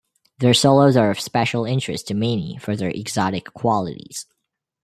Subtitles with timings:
[0.39, 4.25] Their solos are of special interest to many for their exotic qualities.